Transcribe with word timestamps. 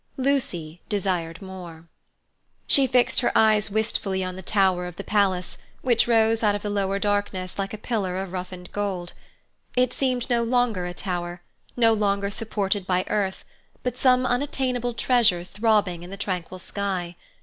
Lucy 0.17 0.81
desired 0.89 1.43
more. 1.43 1.87
She 2.65 2.87
fixed 2.87 3.21
her 3.21 3.31
eyes 3.37 3.69
wistfully 3.69 4.23
on 4.23 4.35
the 4.35 4.41
tower 4.41 4.87
of 4.87 4.95
the 4.95 5.03
palace, 5.03 5.59
which 5.83 6.07
rose 6.07 6.41
out 6.41 6.55
of 6.55 6.63
the 6.63 6.71
lower 6.71 6.97
darkness 6.97 7.59
like 7.59 7.71
a 7.71 7.77
pillar 7.77 8.17
of 8.17 8.31
roughened 8.31 8.71
gold. 8.71 9.13
It 9.75 9.93
seemed 9.93 10.27
no 10.27 10.41
longer 10.41 10.87
a 10.87 10.95
tower, 10.95 11.43
no 11.77 11.93
longer 11.93 12.31
supported 12.31 12.87
by 12.87 13.03
earth, 13.11 13.45
but 13.83 13.95
some 13.95 14.25
unattainable 14.25 14.95
treasure 14.95 15.43
throbbing 15.43 16.01
in 16.01 16.09
the 16.09 16.17
tranquil 16.17 16.57
sky. 16.57 17.15